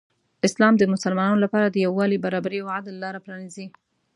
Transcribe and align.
اسلام 0.47 0.73
د 0.77 0.83
مسلمانانو 0.93 1.43
لپاره 1.45 1.65
د 1.67 1.75
یو 1.85 1.91
والي، 1.97 2.17
برابري 2.25 2.59
او 2.61 2.67
عدل 2.77 2.95
لاره 3.03 3.19
پرانیزي. 3.25 3.67